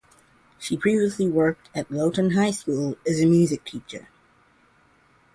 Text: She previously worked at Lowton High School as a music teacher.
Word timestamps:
She 0.57 0.77
previously 0.77 1.29
worked 1.29 1.69
at 1.75 1.91
Lowton 1.91 2.31
High 2.31 2.49
School 2.49 2.97
as 3.05 3.21
a 3.21 3.27
music 3.27 3.63
teacher. 3.63 4.07